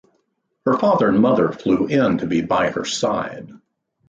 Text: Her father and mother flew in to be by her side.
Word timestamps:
Her 0.65 0.79
father 0.79 1.09
and 1.09 1.19
mother 1.19 1.51
flew 1.51 1.85
in 1.85 2.17
to 2.17 2.25
be 2.25 2.41
by 2.41 2.71
her 2.71 2.85
side. 2.85 3.51